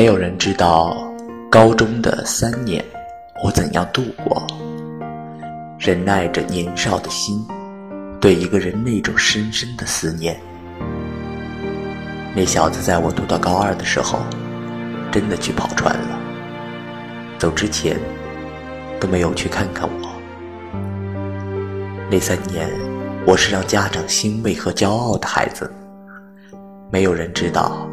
[0.00, 0.96] 没有人知道
[1.50, 2.82] 高中的三年
[3.44, 4.46] 我怎样度过，
[5.78, 7.46] 忍耐着年少的心
[8.18, 10.40] 对一个人那种深深的思念。
[12.34, 14.20] 那小子在我读到高二的时候，
[15.12, 16.18] 真的去跑船了。
[17.38, 18.00] 走之前
[18.98, 20.08] 都没有去看看我。
[22.10, 22.70] 那三年，
[23.26, 25.70] 我是让家长欣慰和骄傲的孩子。
[26.90, 27.86] 没有人知道，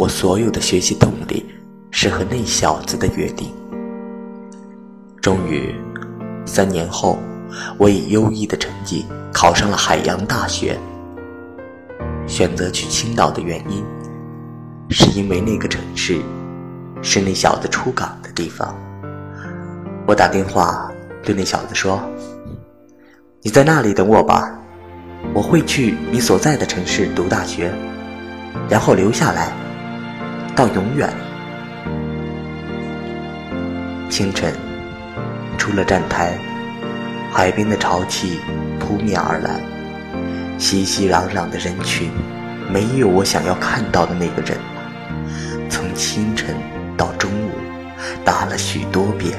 [0.00, 1.44] 我所有的学习动力
[1.90, 3.52] 是和那小子的约定。
[5.20, 5.74] 终于，
[6.46, 7.18] 三年后，
[7.76, 10.78] 我以优异的成绩考上了海洋大学。
[12.26, 13.84] 选择去青岛的原因，
[14.88, 16.18] 是因为那个城市
[17.02, 18.74] 是那小子出港的地方。
[20.06, 20.90] 我打电话
[21.22, 22.00] 对那小子说
[23.44, 24.50] ：“你在那里等我吧，
[25.34, 27.70] 我会去你所在的城市读大学，
[28.66, 29.52] 然后留下来
[30.60, 31.08] 到永远。”
[34.10, 34.52] 清晨，
[35.56, 36.36] 出了站台，
[37.32, 38.38] 海边的潮气
[38.78, 39.58] 扑面而来。
[40.58, 42.10] 熙熙攘攘的人群，
[42.70, 44.58] 没有我想要看到的那个人。
[45.70, 46.54] 从清晨
[46.94, 47.52] 到中午，
[48.22, 49.32] 打了许多遍，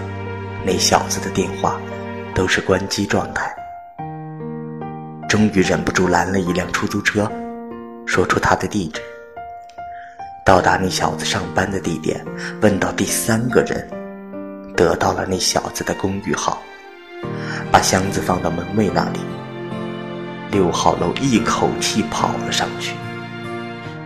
[0.65, 1.79] 那小子的电话
[2.33, 3.53] 都是关机状态。
[5.29, 7.31] 终于忍不住拦了一辆出租车，
[8.07, 8.99] 说出他的地址。
[10.51, 12.25] 到达那小子上班的地点，
[12.61, 13.89] 问到第三个人，
[14.75, 16.61] 得到了那小子的公寓号，
[17.71, 19.19] 把箱子放到门卫那里。
[20.51, 22.95] 六号楼一口气跑了上去，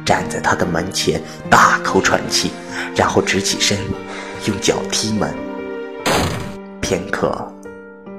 [0.06, 2.52] 站在他的门前大口喘气，
[2.96, 3.76] 然后直起身，
[4.46, 5.34] 用脚踢门。
[6.80, 7.36] 片刻，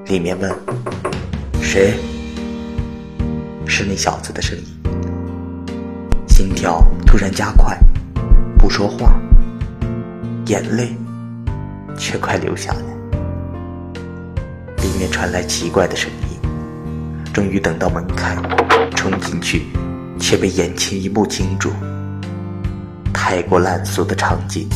[0.07, 0.53] 里面问
[1.63, 1.93] ：“谁？”
[3.65, 4.65] 是那小子的声音。
[6.27, 7.75] 心跳突然加快，
[8.67, 9.17] 不说话，
[10.47, 10.93] 眼泪
[11.97, 12.81] 却快流下来。
[14.83, 16.37] 里面传来奇怪的声音。
[17.33, 18.35] 终于等到门开，
[18.93, 19.67] 冲进去，
[20.19, 21.71] 却被眼前一幕惊住。
[23.13, 24.67] 太过烂俗的场景，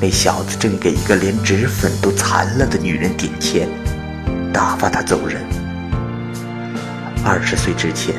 [0.00, 3.68] 那小子正给一个连脂粉都残了的女人点钱，
[4.52, 5.42] 打发她走人。
[7.24, 8.14] 二十岁之前，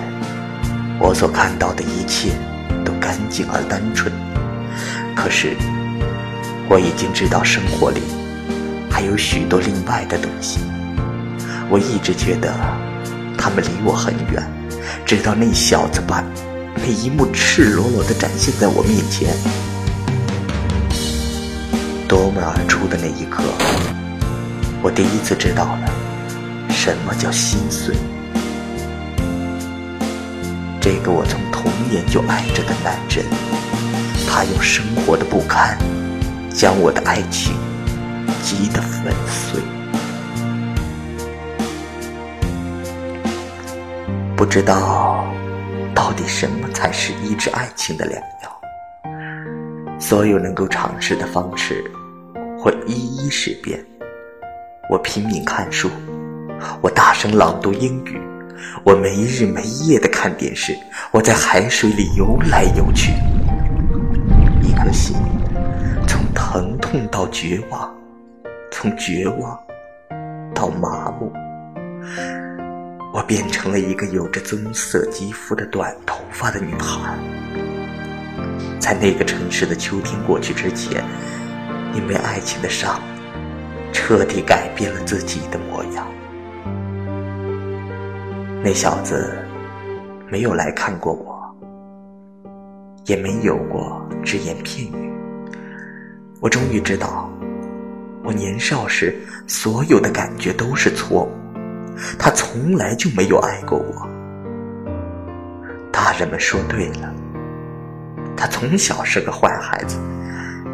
[0.99, 2.31] 我所看到的一切
[2.83, 4.11] 都干净而单纯，
[5.17, 5.57] 可是
[6.69, 8.01] 我已经知道生活里
[8.89, 10.59] 还有许多另外的东西。
[11.69, 12.53] 我一直觉得。
[13.39, 14.43] 他们离我很远，
[15.05, 16.23] 直到那小子把
[16.75, 19.31] 那一幕赤裸裸地展现在我面前，
[22.09, 23.43] 夺门而出的那一刻，
[24.81, 25.89] 我第一次知道了
[26.69, 27.95] 什么叫心碎。
[30.81, 33.23] 这个我从童年就爱着的男人，
[34.27, 35.77] 他用生活的不堪，
[36.53, 37.55] 将我的爱情
[38.43, 39.61] 击得粉碎。
[44.35, 45.25] 不知道
[45.95, 49.97] 到底什么才是医治爱情的良药。
[49.99, 51.83] 所有能够尝试的方式，
[52.63, 53.83] 我一一试遍。
[54.89, 55.89] 我拼命看书，
[56.81, 58.21] 我大声朗读英语，
[58.83, 60.77] 我没日没夜的看电视，
[61.11, 63.11] 我在海水里游来游去。
[64.87, 65.17] 颗心
[66.07, 67.93] 从疼痛到绝望，
[68.71, 69.59] 从绝望
[70.55, 71.29] 到麻木。
[73.13, 77.19] 我变成了一个有着棕色肌肤的短头发的女孩，
[78.79, 81.03] 在那个城市的秋天过去之前，
[81.93, 83.01] 因为爱情的伤，
[83.91, 86.07] 彻底改变了自己的模样。
[88.63, 89.37] 那小子
[90.29, 91.26] 没有来看过我，
[93.07, 95.11] 也没有过只言片语。
[96.39, 97.29] 我终于知道，
[98.23, 101.31] 我年少时所有的感觉都是错误。
[102.19, 104.07] 他从来就没有爱过我。
[105.91, 107.11] 大人们说对了，
[108.35, 109.97] 他从小是个坏孩子，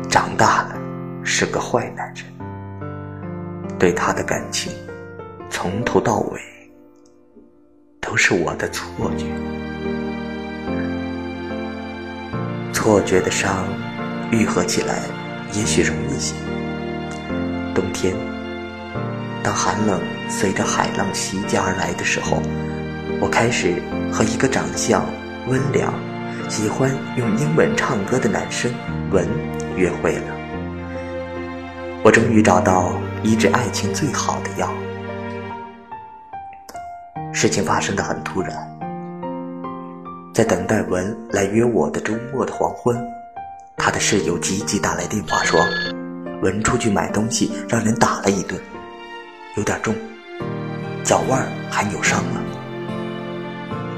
[0.10, 0.78] 长大了
[1.24, 2.26] 是个坏男人。
[3.80, 4.74] 对他的感情，
[5.50, 6.42] 从头到尾
[8.02, 9.28] 都是我的错觉。
[12.84, 13.66] 错觉的伤
[14.30, 15.04] 愈合起来
[15.54, 16.36] 也许容易些。
[17.74, 18.14] 冬天。
[19.42, 22.42] 当寒冷随着海浪袭击而来的时候，
[23.22, 23.82] 我开始
[24.12, 25.06] 和一个长相
[25.48, 25.94] 温良、
[26.50, 28.70] 喜欢用英文唱歌的男生
[29.12, 29.26] 文
[29.78, 30.36] 约会了。
[32.04, 34.70] 我终于找到医治爱情最好的药。
[37.32, 38.73] 事情发生的很突然，
[40.34, 43.00] 在等待文来约我的周末的黄昏，
[43.78, 45.64] 他的室友急急打来电话说，
[46.42, 48.60] 文出去买东西让人打了一顿，
[49.58, 49.94] 有点重，
[51.04, 52.42] 脚腕还扭伤了。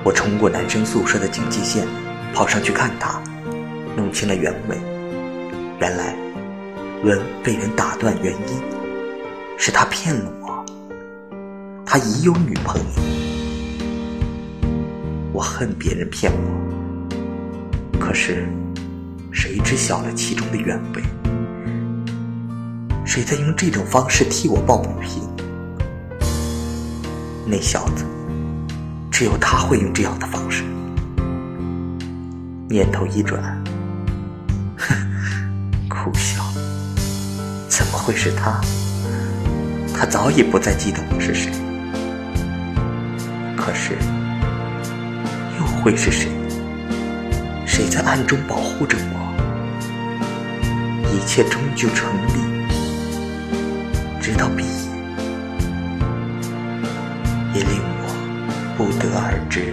[0.04, 1.88] 我冲过男生宿舍的警戒线，
[2.34, 3.18] 跑上去看他，
[3.96, 4.78] 弄清了原委。
[5.80, 6.14] 原来
[7.02, 8.62] 文被人打断，原因
[9.58, 10.66] 是他骗了我，
[11.86, 13.15] 他已有女朋友。
[15.36, 18.48] 我恨别人骗我，可是
[19.34, 21.04] 谁知晓了其中的原委？
[23.06, 25.22] 谁在用这种方式替我抱不平？
[27.46, 28.06] 那小子。
[29.12, 30.64] 只有他会用这样的方式。
[32.70, 33.62] 念头一转，
[34.78, 34.96] 哼，
[35.90, 36.42] 苦笑。
[37.68, 38.62] 怎么会是他？
[39.94, 41.52] 他早已不再记得我是谁。
[43.58, 43.98] 可是，
[45.86, 46.32] 会是谁？
[47.64, 49.20] 谁在暗中保护着我？
[51.14, 52.40] 一切终究成立，
[54.20, 54.70] 直到毕业，
[57.54, 58.10] 也令我。
[58.76, 59.72] 不得而知。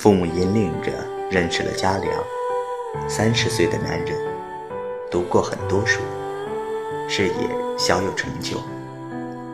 [0.00, 0.90] 父母引领着
[1.30, 2.10] 认识了嘉良，
[3.06, 4.16] 三十岁的男人，
[5.10, 6.00] 读过很多书，
[7.06, 7.34] 事业
[7.76, 8.56] 小有成就，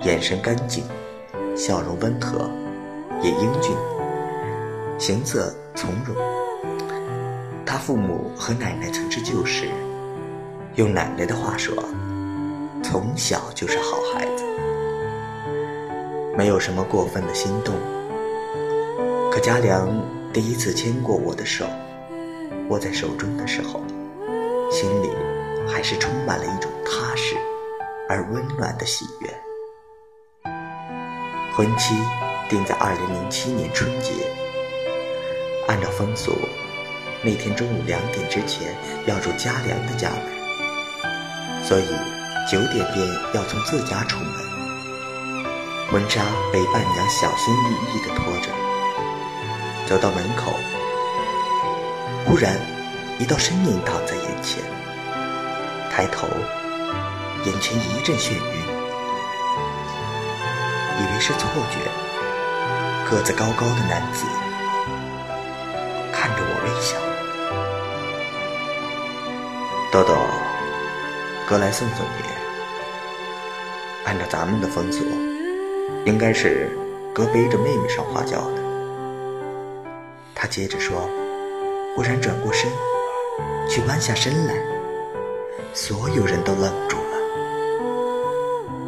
[0.03, 0.85] 眼神干净，
[1.57, 2.49] 笑容温和，
[3.21, 3.75] 也英俊，
[5.01, 6.15] 行色从容。
[7.67, 9.67] 他父母和奶奶曾是旧识，
[10.77, 11.75] 用奶奶的话说，
[12.85, 14.45] 从小就是好孩子，
[16.39, 17.75] 没有什么过分的心动。
[19.29, 19.89] 可嘉良
[20.37, 21.65] 第一次牵过我的手，
[22.69, 23.83] 握在手中的时候，
[24.71, 25.09] 心里
[25.67, 27.35] 还是充满了一种踏实
[28.07, 29.31] 而温暖的喜悦。
[31.55, 31.95] 婚期
[32.51, 34.13] 定在二零零七年春节，
[35.69, 36.37] 按照风俗，
[37.23, 41.87] 那天中午两点之前要入家良的家门，所以
[42.47, 44.31] 九点便要从自家出门。
[45.91, 46.23] 婚纱
[46.53, 48.66] 被伴娘小心翼翼地拖着。
[49.87, 50.53] 走到门口，
[52.25, 52.59] 忽然
[53.21, 54.61] 一道身影挡在眼前。
[55.91, 56.27] 抬头，
[57.45, 58.39] 眼前一阵眩晕，
[60.99, 61.79] 以为是错觉。
[63.09, 64.27] 个子高高的男子
[66.13, 66.99] 看着我微笑。
[69.93, 70.17] 豆豆，
[71.49, 72.25] 哥来送送你。
[74.05, 75.05] 按照咱们的风俗，
[76.05, 76.77] 应该是
[77.15, 78.66] 哥背着妹妹上花轿的。
[80.39, 81.09] 他接着说，
[81.97, 82.71] 忽然转过身，
[83.71, 84.55] 去弯下身来，
[85.73, 87.17] 所有人都愣住了。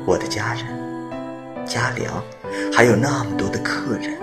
[0.04, 2.22] 我的家人，家良，
[2.70, 4.14] 还有那么多的客人，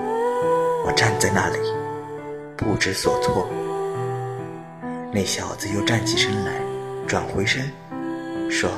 [0.86, 1.58] 我站在那里，
[2.56, 3.50] 不知所措。
[5.12, 6.52] 那小子又站起身来，
[7.08, 7.72] 转回身，
[8.52, 8.70] 说：“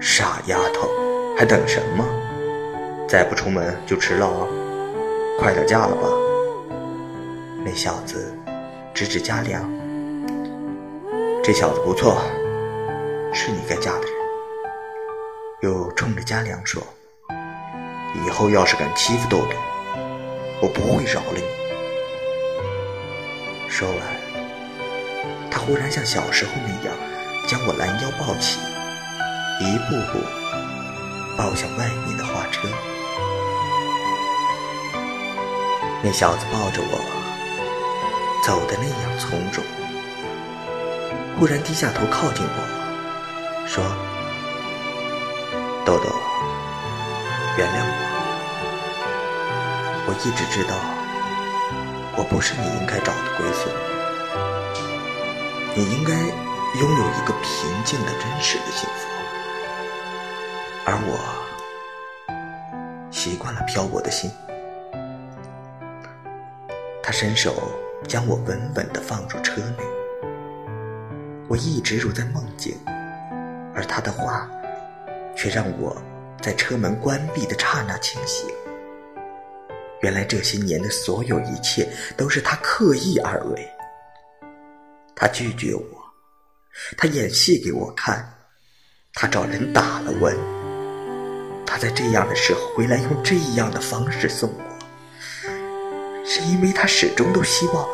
[0.00, 0.88] 傻丫头，
[1.38, 2.04] 还等什么？
[3.08, 4.48] 再不出门就迟了哦，
[5.38, 6.08] 快点嫁了吧。”
[7.72, 8.36] 那小子
[8.92, 9.66] 指指嘉良，
[11.42, 12.20] 这小子不错，
[13.32, 14.12] 是你该嫁的人。
[15.62, 16.82] 又冲着嘉良说
[18.26, 19.56] ：“以后要是敢欺负豆豆，
[20.60, 21.44] 我不会饶了你。”
[23.70, 23.98] 说完，
[25.50, 26.94] 他忽然像小时候那样，
[27.48, 28.60] 将我拦腰抱起，
[29.62, 30.18] 一步步
[31.38, 32.68] 抱向外面的花车。
[36.02, 37.21] 那小子抱着我。
[38.42, 39.64] 走的那样从容，
[41.38, 42.58] 忽然低下头靠近我，
[43.68, 43.84] 说
[45.86, 46.10] ：“豆豆，
[47.56, 47.94] 原谅我。
[50.08, 50.74] 我一直知道，
[52.16, 53.70] 我不是你应该找的归宿。
[55.76, 59.06] 你应该拥有一个平静的、真实的幸福，
[60.84, 61.16] 而我
[63.12, 64.28] 习惯了漂泊的心。”
[67.04, 67.54] 他伸手。
[68.06, 69.84] 将我稳稳地放入车内，
[71.48, 72.76] 我一直如在梦境，
[73.74, 74.50] 而他的话
[75.36, 75.96] 却让我
[76.40, 78.48] 在车门关闭的刹那清醒。
[80.02, 83.68] 原来这些年的所有一切都是他刻意而为。
[85.14, 85.84] 他拒绝我，
[86.96, 88.28] 他演戏给我看，
[89.14, 90.36] 他找人打了吻，
[91.64, 94.71] 他在这样的时候回来用这样的方式送我，
[96.24, 97.86] 是因为他始终都希望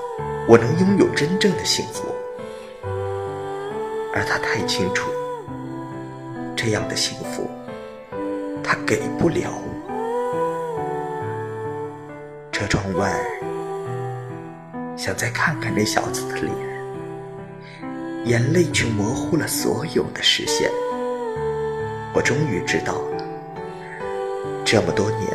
[0.46, 2.04] 我能拥有真正的幸福，
[4.14, 5.10] 而他太清楚，
[6.54, 7.48] 这样的幸福
[8.62, 9.68] 他给不了我。
[12.52, 13.14] 车窗外，
[14.96, 16.52] 想再看看那小子的脸，
[18.24, 20.70] 眼泪却模糊了所有的视线。
[22.12, 23.24] 我终于知道了，
[24.64, 25.28] 这么多年，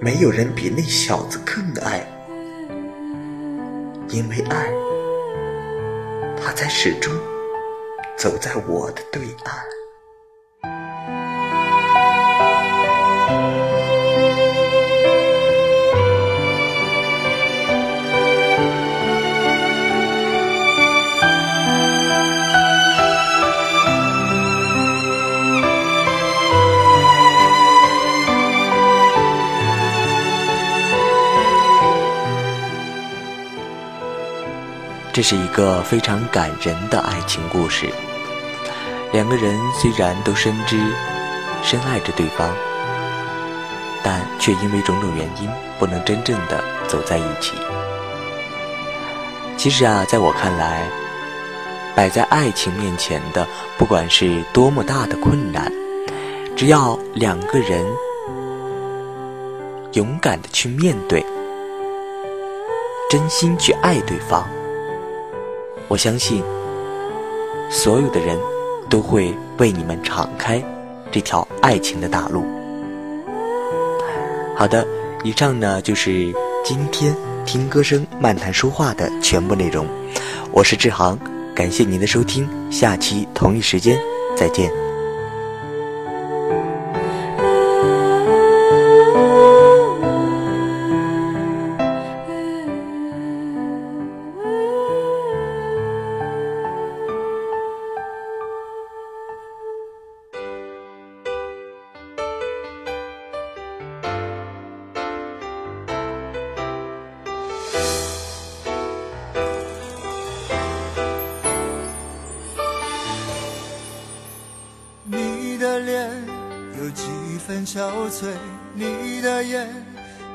[0.00, 2.06] 没有人比那小子更爱
[2.68, 2.74] 我，
[4.08, 4.70] 因为爱，
[6.40, 7.12] 他才始终
[8.16, 9.77] 走在我的对岸。
[35.18, 37.92] 这是一个非常感人的爱情故事。
[39.12, 40.78] 两个人虽然都深知
[41.60, 42.48] 深爱着对方，
[44.00, 47.54] 但却因为种种原因不能真正的走在一起。
[49.56, 50.88] 其实啊，在我看来，
[51.96, 53.44] 摆在爱情面前的，
[53.76, 55.72] 不管是多么大的困难，
[56.54, 57.84] 只要两个人
[59.94, 61.26] 勇敢的去面对，
[63.10, 64.48] 真心去爱对方。
[65.88, 66.42] 我相信，
[67.70, 68.38] 所有的人
[68.90, 70.62] 都会为你们敞开
[71.10, 72.44] 这条爱情的大路。
[74.54, 74.86] 好的，
[75.24, 77.14] 以上呢就是今天
[77.46, 79.86] 听歌声漫谈书画的全部内容。
[80.52, 81.18] 我是志航，
[81.54, 83.98] 感谢您的收听，下期同一时间
[84.36, 84.87] 再见。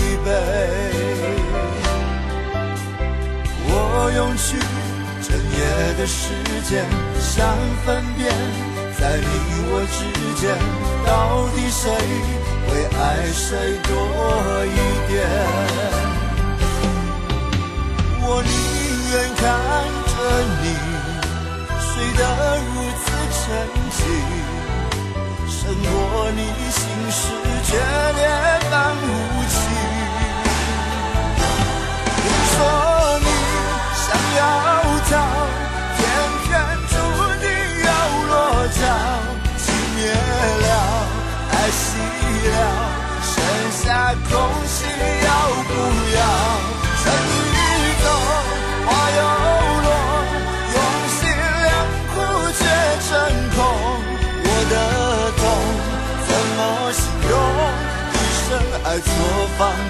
[0.00, 0.26] 疲惫，
[3.68, 3.72] 我
[4.16, 4.56] 用去
[5.20, 5.60] 整夜
[5.98, 6.32] 的时
[6.64, 6.72] 间，
[7.20, 7.28] 想
[7.84, 8.32] 分辨，
[8.98, 9.26] 在你
[9.68, 9.98] 我之
[10.40, 10.42] 间，
[11.04, 11.12] 到
[11.54, 11.84] 底谁
[12.66, 12.98] 会爱
[13.30, 13.90] 谁多
[14.64, 14.68] 一
[15.08, 15.12] 点？
[18.22, 18.50] 我宁
[19.12, 19.42] 愿看
[20.08, 20.12] 着
[20.62, 20.64] 你
[21.78, 22.20] 睡得
[22.64, 23.04] 如此
[23.36, 23.38] 沉
[23.98, 24.00] 静，
[25.46, 25.92] 胜过
[26.32, 26.40] 你
[26.72, 26.80] 心
[27.10, 27.20] 事
[27.64, 27.70] 决
[28.16, 28.18] 裂
[28.70, 29.04] 般无
[34.36, 34.42] 要
[35.10, 35.16] 走
[35.96, 36.00] 偏
[36.44, 36.48] 偏
[36.88, 36.94] 注
[37.40, 37.44] 定
[37.84, 37.88] 要
[38.28, 38.32] 落
[38.68, 38.80] 脚
[39.58, 39.64] 情
[39.96, 40.68] 灭了
[41.50, 41.80] 爱熄
[42.50, 42.56] 了
[43.22, 43.32] 剩
[43.72, 44.30] 下空
[44.66, 44.78] 心
[45.24, 45.28] 要
[45.68, 45.70] 不
[46.16, 46.20] 要
[47.02, 47.04] 春
[47.54, 47.58] 已
[48.02, 48.06] 走
[48.86, 49.20] 花又
[49.84, 49.88] 落
[50.74, 50.76] 用
[51.16, 51.20] 心
[51.64, 51.68] 良
[52.10, 52.12] 苦
[52.58, 52.60] 却
[53.08, 53.10] 成
[53.56, 53.58] 空
[54.44, 54.74] 我的
[55.38, 55.42] 痛
[56.26, 56.58] 怎么
[56.92, 57.32] 形容
[58.12, 58.48] 一生
[58.84, 59.08] 爱错
[59.58, 59.89] 放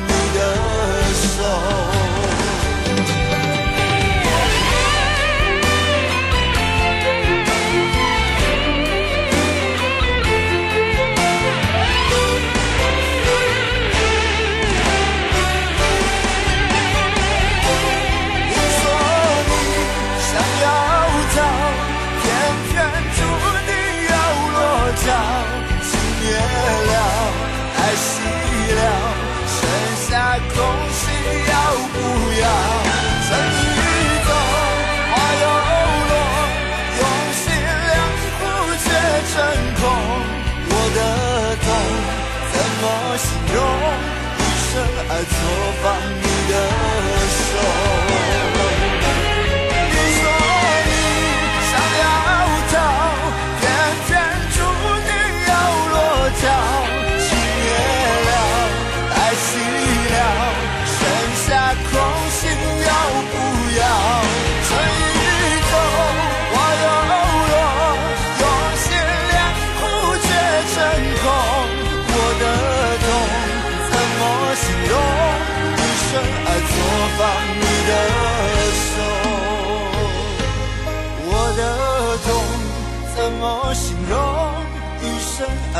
[43.20, 43.56] 形容？
[44.38, 44.40] 一
[44.72, 44.72] 生
[45.08, 45.32] 爱错
[45.82, 45.84] 放
[46.20, 46.52] 你的
[47.28, 48.00] 手。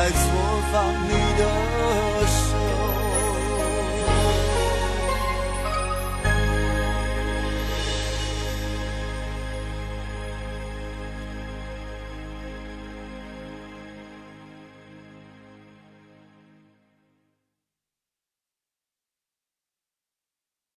[0.01, 0.19] 爱错
[0.73, 1.30] 放你